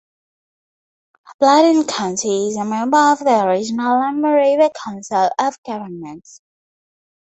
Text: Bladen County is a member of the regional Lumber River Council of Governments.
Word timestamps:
Bladen 1.39 1.85
County 1.85 2.47
is 2.47 2.57
a 2.57 2.65
member 2.65 2.97
of 2.97 3.19
the 3.19 3.45
regional 3.47 3.99
Lumber 3.99 4.33
River 4.35 4.71
Council 4.83 5.29
of 5.37 5.59
Governments. 5.63 6.41